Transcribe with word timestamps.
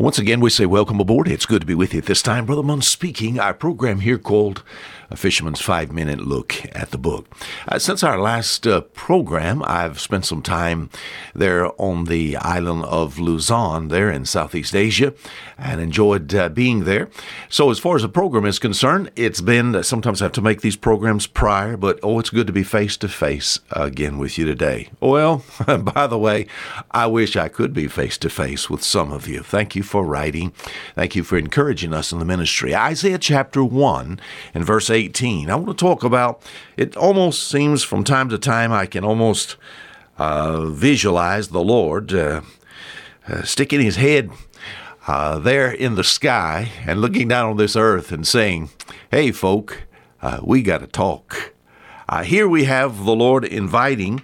Once 0.00 0.16
again, 0.16 0.38
we 0.38 0.48
say 0.48 0.64
welcome 0.64 1.00
aboard. 1.00 1.26
It's 1.26 1.44
good 1.44 1.60
to 1.62 1.66
be 1.66 1.74
with 1.74 1.92
you 1.92 1.98
at 1.98 2.06
this 2.06 2.22
time. 2.22 2.46
Brother 2.46 2.62
Munn 2.62 2.82
speaking. 2.82 3.40
Our 3.40 3.52
program 3.52 3.98
here 3.98 4.16
called 4.16 4.62
A 5.10 5.16
Fisherman's 5.16 5.60
Five 5.60 5.90
Minute 5.90 6.20
Look 6.20 6.54
at 6.74 6.90
the 6.90 6.98
Book. 6.98 7.26
Uh, 7.66 7.78
since 7.78 8.02
our 8.02 8.20
last 8.20 8.66
uh, 8.66 8.82
program, 8.82 9.62
I've 9.66 9.98
spent 10.00 10.26
some 10.26 10.42
time 10.42 10.90
there 11.34 11.70
on 11.80 12.04
the 12.04 12.36
island 12.36 12.84
of 12.84 13.18
Luzon, 13.18 13.88
there 13.88 14.10
in 14.10 14.26
Southeast 14.26 14.76
Asia, 14.76 15.14
and 15.56 15.80
enjoyed 15.80 16.34
uh, 16.34 16.50
being 16.50 16.84
there. 16.84 17.08
So, 17.48 17.70
as 17.70 17.78
far 17.78 17.96
as 17.96 18.02
the 18.02 18.08
program 18.08 18.44
is 18.44 18.58
concerned, 18.58 19.10
it's 19.16 19.40
been 19.40 19.82
sometimes 19.82 20.20
I 20.20 20.26
have 20.26 20.32
to 20.32 20.42
make 20.42 20.60
these 20.60 20.76
programs 20.76 21.26
prior, 21.26 21.76
but 21.76 21.98
oh, 22.02 22.18
it's 22.18 22.30
good 22.30 22.46
to 22.46 22.52
be 22.52 22.62
face 22.62 22.96
to 22.98 23.08
face 23.08 23.60
again 23.70 24.18
with 24.18 24.36
you 24.36 24.44
today. 24.44 24.90
Well, 25.00 25.42
by 25.66 26.06
the 26.06 26.18
way, 26.18 26.46
I 26.90 27.06
wish 27.06 27.34
I 27.34 27.48
could 27.48 27.72
be 27.72 27.88
face 27.88 28.18
to 28.18 28.28
face 28.28 28.68
with 28.68 28.82
some 28.82 29.12
of 29.12 29.26
you. 29.26 29.42
Thank 29.42 29.74
you 29.74 29.82
for 29.82 30.04
writing. 30.04 30.52
Thank 30.94 31.16
you 31.16 31.22
for 31.24 31.38
encouraging 31.38 31.94
us 31.94 32.12
in 32.12 32.18
the 32.18 32.24
ministry. 32.24 32.74
Isaiah 32.74 33.18
chapter 33.18 33.64
1 33.64 34.20
and 34.52 34.64
verse 34.66 34.90
18. 34.98 35.48
I 35.48 35.54
want 35.54 35.68
to 35.68 35.74
talk 35.74 36.02
about 36.02 36.42
it 36.76 36.96
almost 36.96 37.48
seems 37.48 37.84
from 37.84 38.02
time 38.04 38.28
to 38.28 38.38
time 38.38 38.72
I 38.72 38.86
can 38.86 39.04
almost 39.04 39.56
uh, 40.18 40.66
visualize 40.66 41.48
the 41.48 41.62
Lord 41.62 42.12
uh, 42.12 42.42
uh, 43.28 43.42
sticking 43.42 43.80
his 43.80 43.96
head 43.96 44.30
uh, 45.06 45.38
there 45.38 45.70
in 45.70 45.94
the 45.94 46.04
sky 46.04 46.70
and 46.84 47.00
looking 47.00 47.28
down 47.28 47.50
on 47.50 47.56
this 47.56 47.76
earth 47.76 48.10
and 48.10 48.26
saying, 48.26 48.70
Hey, 49.10 49.30
folk, 49.30 49.84
uh, 50.20 50.40
we 50.42 50.62
got 50.62 50.78
to 50.78 50.86
talk. 50.86 51.54
Uh, 52.08 52.24
here 52.24 52.48
we 52.48 52.64
have 52.64 53.04
the 53.04 53.14
Lord 53.14 53.44
inviting. 53.44 54.22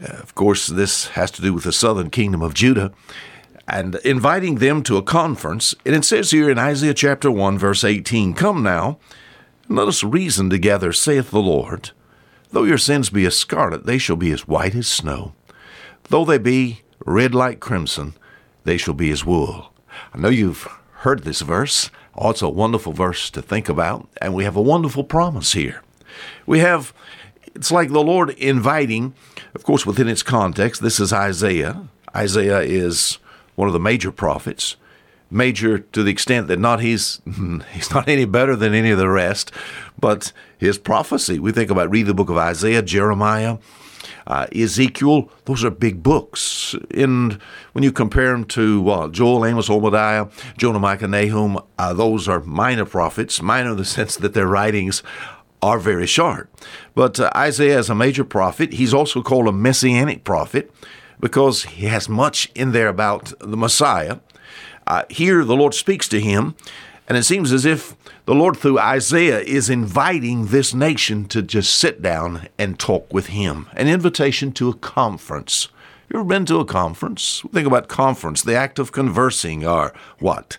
of 0.00 0.34
course, 0.34 0.66
this 0.66 1.08
has 1.08 1.30
to 1.30 1.42
do 1.42 1.54
with 1.54 1.64
the 1.64 1.72
southern 1.72 2.10
kingdom 2.10 2.42
of 2.42 2.54
Judah 2.54 2.92
and 3.68 3.94
inviting 4.04 4.56
them 4.56 4.82
to 4.82 4.96
a 4.96 5.02
conference. 5.02 5.74
And 5.86 5.94
it 5.94 6.04
says 6.04 6.30
here 6.30 6.50
in 6.50 6.58
Isaiah 6.58 6.94
chapter 6.94 7.30
1, 7.30 7.58
verse 7.58 7.84
18 7.84 8.34
Come 8.34 8.62
now, 8.62 8.98
and 9.68 9.76
let 9.76 9.88
us 9.88 10.04
reason 10.04 10.50
together, 10.50 10.92
saith 10.92 11.30
the 11.30 11.40
Lord. 11.40 11.90
Though 12.50 12.64
your 12.64 12.78
sins 12.78 13.10
be 13.10 13.24
as 13.24 13.36
scarlet, 13.36 13.86
they 13.86 13.98
shall 13.98 14.16
be 14.16 14.30
as 14.32 14.46
white 14.46 14.74
as 14.74 14.86
snow. 14.86 15.32
Though 16.04 16.24
they 16.24 16.38
be 16.38 16.82
red 17.06 17.34
like 17.34 17.60
crimson, 17.60 18.14
they 18.64 18.76
shall 18.76 18.94
be 18.94 19.10
as 19.10 19.24
wool. 19.24 19.72
I 20.12 20.18
know 20.18 20.28
you've 20.28 20.68
heard 20.98 21.24
this 21.24 21.40
verse. 21.40 21.90
Oh, 22.14 22.30
it's 22.30 22.42
a 22.42 22.48
wonderful 22.48 22.92
verse 22.92 23.30
to 23.30 23.40
think 23.40 23.68
about, 23.68 24.08
and 24.20 24.34
we 24.34 24.44
have 24.44 24.56
a 24.56 24.62
wonderful 24.62 25.04
promise 25.04 25.52
here. 25.52 25.82
We 26.46 26.58
have, 26.58 26.92
it's 27.54 27.72
like 27.72 27.90
the 27.90 28.02
Lord 28.02 28.30
inviting, 28.30 29.14
of 29.54 29.64
course, 29.64 29.86
within 29.86 30.08
its 30.08 30.22
context, 30.22 30.82
this 30.82 31.00
is 31.00 31.12
Isaiah. 31.12 31.88
Isaiah 32.14 32.60
is 32.60 33.18
one 33.54 33.68
of 33.68 33.72
the 33.72 33.80
major 33.80 34.12
prophets, 34.12 34.76
major 35.32 35.78
to 35.78 36.02
the 36.02 36.10
extent 36.10 36.48
that 36.48 36.58
not 36.58 36.80
he's 36.80 37.20
he's 37.72 37.90
not 37.90 38.08
any 38.08 38.24
better 38.24 38.54
than 38.54 38.74
any 38.74 38.90
of 38.90 38.98
the 38.98 39.08
rest, 39.08 39.50
but 39.98 40.32
his 40.58 40.78
prophecy. 40.78 41.38
We 41.38 41.52
think 41.52 41.70
about 41.70 41.90
read 41.90 42.06
the 42.06 42.14
book 42.14 42.30
of 42.30 42.36
Isaiah, 42.36 42.82
Jeremiah, 42.82 43.58
uh, 44.26 44.46
Ezekiel. 44.54 45.30
Those 45.44 45.64
are 45.64 45.70
big 45.70 46.02
books. 46.02 46.74
And 46.92 47.34
when 47.72 47.82
you 47.82 47.92
compare 47.92 48.32
them 48.32 48.44
to 48.46 48.90
uh, 48.90 49.08
Joel, 49.08 49.44
Amos, 49.46 49.68
Obadiah, 49.68 50.28
Jonah, 50.56 50.78
Micah, 50.78 51.08
Nahum, 51.08 51.58
uh, 51.78 51.92
those 51.92 52.28
are 52.28 52.40
minor 52.40 52.84
prophets. 52.84 53.42
Minor 53.42 53.72
in 53.72 53.76
the 53.76 53.84
sense 53.96 54.16
that 54.16 54.34
their 54.34 54.46
writings 54.46 55.02
are 55.62 55.78
very 55.78 56.06
short. 56.06 56.50
But 56.94 57.20
uh, 57.20 57.30
Isaiah 57.36 57.78
is 57.78 57.88
a 57.88 57.94
major 57.94 58.24
prophet. 58.24 58.74
He's 58.74 58.92
also 58.92 59.22
called 59.22 59.48
a 59.48 59.52
messianic 59.52 60.24
prophet 60.24 60.72
because 61.20 61.64
he 61.64 61.86
has 61.86 62.08
much 62.08 62.50
in 62.54 62.72
there 62.72 62.88
about 62.88 63.32
the 63.38 63.56
Messiah. 63.56 64.18
Uh, 64.86 65.04
here, 65.08 65.44
the 65.44 65.56
Lord 65.56 65.74
speaks 65.74 66.08
to 66.08 66.20
him, 66.20 66.54
and 67.08 67.18
it 67.18 67.24
seems 67.24 67.52
as 67.52 67.64
if 67.64 67.96
the 68.24 68.34
Lord, 68.34 68.56
through 68.56 68.78
Isaiah, 68.78 69.40
is 69.40 69.68
inviting 69.68 70.46
this 70.46 70.72
nation 70.72 71.24
to 71.26 71.42
just 71.42 71.74
sit 71.74 72.00
down 72.00 72.48
and 72.58 72.78
talk 72.78 73.12
with 73.12 73.26
him. 73.26 73.68
An 73.74 73.88
invitation 73.88 74.52
to 74.52 74.68
a 74.68 74.74
conference. 74.74 75.68
You 76.12 76.18
ever 76.18 76.28
been 76.28 76.44
to 76.46 76.60
a 76.60 76.66
conference? 76.66 77.42
Think 77.52 77.66
about 77.66 77.88
conference, 77.88 78.42
the 78.42 78.54
act 78.54 78.78
of 78.78 78.92
conversing 78.92 79.66
or 79.66 79.94
what? 80.18 80.58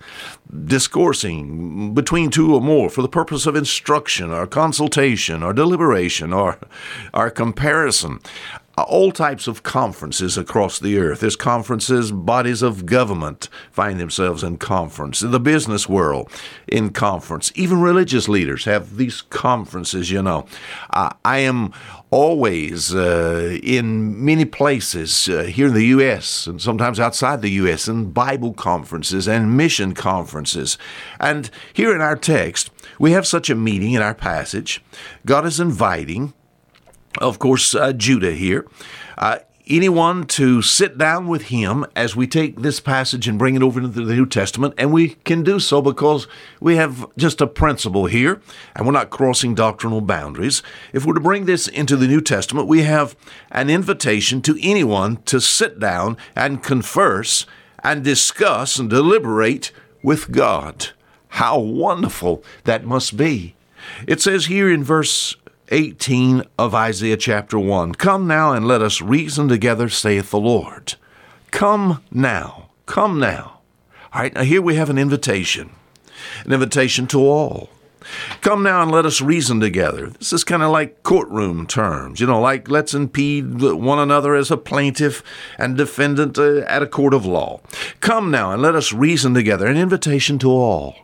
Discoursing 0.51 1.93
between 1.93 2.31
two 2.31 2.55
or 2.55 2.61
more 2.61 2.89
for 2.89 3.03
the 3.03 3.07
purpose 3.07 3.45
of 3.45 3.55
instruction 3.55 4.31
or 4.31 4.47
consultation 4.47 5.43
or 5.43 5.53
deliberation 5.53 6.33
or, 6.33 6.57
or 7.13 7.29
comparison 7.29 8.19
all 8.77 9.11
types 9.11 9.47
of 9.47 9.63
conferences 9.63 10.37
across 10.37 10.79
the 10.79 10.97
earth. 10.97 11.19
There's 11.19 11.35
conferences, 11.35 12.11
bodies 12.11 12.61
of 12.61 12.85
government 12.85 13.47
find 13.71 13.99
themselves 13.99 14.43
in 14.43 14.57
conference, 14.57 15.19
the 15.19 15.39
business 15.39 15.87
world 15.87 16.31
in 16.67 16.89
conference. 16.89 17.51
Even 17.55 17.81
religious 17.81 18.27
leaders 18.27 18.65
have 18.65 18.97
these 18.97 19.21
conferences, 19.21 20.09
you 20.09 20.23
know. 20.23 20.45
Uh, 20.89 21.11
I 21.23 21.39
am 21.39 21.71
always 22.09 22.93
uh, 22.93 23.57
in 23.61 24.23
many 24.23 24.45
places 24.45 25.29
uh, 25.29 25.43
here 25.43 25.67
in 25.67 25.73
the 25.73 25.85
U.S. 25.87 26.47
and 26.47 26.61
sometimes 26.61 26.99
outside 26.99 27.41
the 27.41 27.49
U.S. 27.51 27.87
in 27.87 28.11
Bible 28.11 28.53
conferences 28.53 29.27
and 29.27 29.55
mission 29.55 29.93
conferences. 29.93 30.77
And 31.19 31.49
here 31.73 31.93
in 31.93 32.01
our 32.01 32.15
text, 32.15 32.71
we 32.99 33.11
have 33.11 33.27
such 33.27 33.49
a 33.49 33.55
meeting 33.55 33.93
in 33.93 34.01
our 34.01 34.15
passage. 34.15 34.83
God 35.25 35.45
is 35.45 35.59
inviting 35.59 36.33
of 37.19 37.39
course, 37.39 37.75
uh, 37.75 37.93
Judah 37.93 38.33
here. 38.33 38.67
Uh, 39.17 39.39
anyone 39.67 40.25
to 40.25 40.61
sit 40.61 40.97
down 40.97 41.27
with 41.27 41.43
him 41.43 41.85
as 41.95 42.15
we 42.15 42.27
take 42.27 42.59
this 42.59 42.79
passage 42.79 43.27
and 43.27 43.39
bring 43.39 43.55
it 43.55 43.63
over 43.63 43.79
into 43.79 44.01
the 44.01 44.13
New 44.13 44.25
Testament, 44.25 44.73
and 44.77 44.91
we 44.91 45.09
can 45.23 45.43
do 45.43 45.59
so 45.59 45.81
because 45.81 46.27
we 46.59 46.75
have 46.75 47.05
just 47.17 47.41
a 47.41 47.47
principle 47.47 48.05
here, 48.05 48.41
and 48.75 48.85
we're 48.85 48.91
not 48.91 49.09
crossing 49.09 49.55
doctrinal 49.55 50.01
boundaries. 50.01 50.61
If 50.91 51.05
we're 51.05 51.13
to 51.13 51.19
bring 51.19 51.45
this 51.45 51.67
into 51.67 51.95
the 51.95 52.07
New 52.07 52.21
Testament, 52.21 52.67
we 52.67 52.83
have 52.83 53.15
an 53.51 53.69
invitation 53.69 54.41
to 54.43 54.57
anyone 54.61 55.17
to 55.23 55.39
sit 55.39 55.79
down 55.79 56.17
and 56.35 56.63
converse 56.63 57.45
and 57.83 58.03
discuss 58.03 58.79
and 58.79 58.89
deliberate 58.89 59.71
with 60.01 60.31
God. 60.31 60.89
How 61.29 61.59
wonderful 61.59 62.43
that 62.65 62.85
must 62.85 63.17
be. 63.17 63.55
It 64.07 64.21
says 64.21 64.45
here 64.45 64.71
in 64.71 64.83
verse 64.83 65.35
18 65.69 66.43
of 66.57 66.75
Isaiah 66.75 67.17
chapter 67.17 67.57
1. 67.57 67.95
Come 67.95 68.27
now 68.27 68.53
and 68.53 68.67
let 68.67 68.81
us 68.81 69.01
reason 69.01 69.47
together, 69.47 69.89
saith 69.89 70.31
the 70.31 70.39
Lord. 70.39 70.95
Come 71.51 72.03
now, 72.11 72.69
come 72.85 73.19
now. 73.19 73.59
All 74.13 74.21
right, 74.21 74.33
now 74.33 74.43
here 74.43 74.61
we 74.61 74.75
have 74.75 74.89
an 74.89 74.97
invitation, 74.97 75.71
an 76.45 76.53
invitation 76.53 77.07
to 77.07 77.19
all. 77.19 77.69
Come 78.41 78.63
now 78.63 78.81
and 78.81 78.91
let 78.91 79.05
us 79.05 79.21
reason 79.21 79.59
together. 79.59 80.09
This 80.09 80.33
is 80.33 80.43
kind 80.43 80.61
of 80.61 80.71
like 80.71 81.03
courtroom 81.03 81.65
terms, 81.65 82.19
you 82.19 82.27
know, 82.27 82.41
like 82.41 82.69
let's 82.69 82.93
impede 82.93 83.61
one 83.61 83.99
another 83.99 84.35
as 84.35 84.51
a 84.51 84.57
plaintiff 84.57 85.23
and 85.57 85.77
defendant 85.77 86.37
uh, 86.37 86.59
at 86.61 86.83
a 86.83 86.87
court 86.87 87.13
of 87.13 87.25
law. 87.25 87.61
Come 88.01 88.29
now 88.29 88.51
and 88.51 88.61
let 88.61 88.75
us 88.75 88.93
reason 88.93 89.33
together, 89.33 89.67
an 89.67 89.77
invitation 89.77 90.37
to 90.39 90.49
all. 90.49 90.95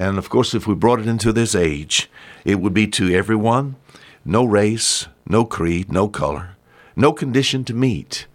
And 0.00 0.16
of 0.16 0.30
course, 0.30 0.54
if 0.54 0.66
we 0.66 0.74
brought 0.74 1.00
it 1.00 1.06
into 1.06 1.30
this 1.30 1.54
age, 1.54 2.10
it 2.46 2.58
would 2.58 2.72
be 2.72 2.86
to 2.86 3.14
everyone 3.14 3.76
no 4.24 4.46
race, 4.46 5.08
no 5.26 5.44
creed, 5.44 5.92
no 5.92 6.08
color, 6.08 6.56
no 6.96 7.12
condition 7.12 7.64
to 7.64 7.74
meet. 7.74 8.26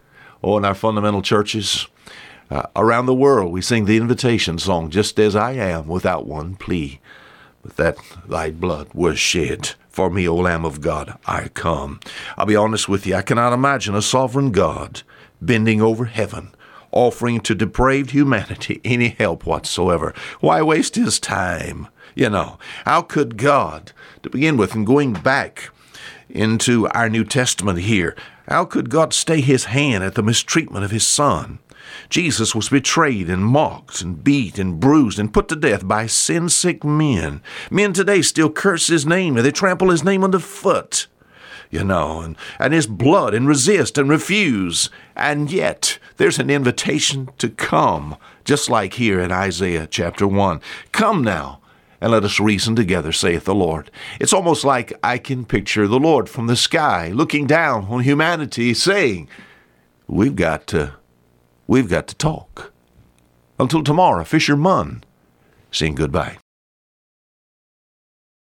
Oh, 0.44 0.60
in 0.60 0.66
our 0.66 0.76
fundamental 0.76 1.24
churches 1.24 1.88
uh, 2.52 2.68
around 2.76 3.08
the 3.08 3.16
world, 3.16 3.52
we 3.52 3.64
sing 3.64 3.86
the 3.86 3.98
invitation 3.98 4.60
song, 4.60 4.92
Just 4.92 5.20
as 5.20 5.36
I 5.36 5.54
am, 5.54 5.88
without 5.88 6.28
one 6.28 6.56
plea. 6.56 7.00
But 7.64 7.78
that 7.78 7.98
thy 8.30 8.52
blood 8.52 8.90
was 8.94 9.18
shed 9.18 9.72
for 9.90 10.12
me, 10.12 10.28
O 10.28 10.36
Lamb 10.36 10.66
of 10.66 10.82
God, 10.82 11.18
I 11.26 11.48
come. 11.48 12.00
I'll 12.38 12.46
be 12.46 12.56
honest 12.56 12.88
with 12.88 13.08
you, 13.08 13.16
I 13.16 13.24
cannot 13.24 13.54
imagine 13.54 13.96
a 13.96 14.04
sovereign 14.04 14.52
God 14.52 15.02
bending 15.42 15.82
over 15.82 16.06
heaven 16.06 16.52
offering 16.96 17.40
to 17.42 17.54
depraved 17.54 18.10
humanity 18.10 18.82
any 18.86 19.10
help 19.10 19.46
whatsoever. 19.46 20.14
Why 20.40 20.64
waste 20.64 20.96
his 20.96 21.20
time? 21.20 21.88
You 22.16 22.30
know, 22.30 22.58
how 22.86 23.04
could 23.04 23.38
God, 23.38 23.92
to 24.24 24.30
begin 24.32 24.58
with, 24.58 24.74
and 24.74 24.88
going 24.88 25.14
back 25.14 25.70
into 26.30 26.88
our 26.90 27.10
New 27.10 27.24
Testament 27.24 27.80
here. 27.80 28.16
How 28.48 28.66
could 28.66 28.90
God 28.90 29.14
stay 29.14 29.42
his 29.42 29.66
hand 29.66 30.04
at 30.04 30.16
the 30.16 30.24
mistreatment 30.24 30.86
of 30.86 30.92
his 30.92 31.08
son? 31.08 31.60
Jesus 32.10 32.54
was 32.54 32.70
betrayed 32.70 33.30
and 33.30 33.46
mocked 33.46 34.02
and 34.02 34.24
beat 34.24 34.60
and 34.60 34.80
bruised 34.80 35.18
and 35.18 35.34
put 35.34 35.48
to 35.48 35.56
death 35.56 35.88
by 35.88 36.08
sin 36.08 36.50
sick 36.50 36.84
men. 36.84 37.42
Men 37.72 37.94
today 37.94 38.22
still 38.22 38.52
curse 38.52 38.88
his 38.88 39.06
name 39.06 39.38
and 39.38 39.46
they 39.46 39.52
trample 39.52 39.90
his 39.90 40.04
name 40.04 40.24
underfoot. 40.24 41.08
You 41.72 41.84
know, 41.84 42.22
and, 42.22 42.38
and 42.60 42.74
his 42.74 42.86
blood 42.88 43.34
and 43.34 43.48
resist 43.48 43.98
and 43.98 44.10
refuse. 44.10 44.90
And 45.16 45.52
yet, 45.52 45.98
there's 46.18 46.40
an 46.40 46.50
invitation 46.50 47.30
to 47.38 47.50
come, 47.50 48.18
just 48.44 48.70
like 48.70 48.94
here 48.94 49.20
in 49.20 49.32
Isaiah 49.32 49.88
chapter 49.88 50.28
1. 50.28 50.62
Come 50.92 51.24
now, 51.24 51.60
and 52.00 52.12
let 52.12 52.24
us 52.24 52.40
reason 52.40 52.76
together, 52.76 53.12
saith 53.12 53.46
the 53.46 53.56
Lord. 53.56 53.92
It's 54.20 54.34
almost 54.34 54.64
like 54.64 54.94
I 55.04 55.18
can 55.18 55.46
picture 55.46 55.88
the 55.88 56.00
Lord 56.00 56.30
from 56.30 56.48
the 56.48 56.56
sky 56.56 57.10
looking 57.10 57.48
down 57.48 57.86
on 57.86 58.02
humanity 58.02 58.74
saying, 58.74 59.28
We've 60.08 60.36
got 60.36 60.68
to 60.68 60.94
we've 61.68 61.90
got 61.90 62.08
to 62.08 62.16
talk. 62.16 62.72
Until 63.58 63.84
tomorrow, 63.84 64.24
fisherman, 64.24 65.04
saying 65.72 65.96
goodbye. 65.96 66.38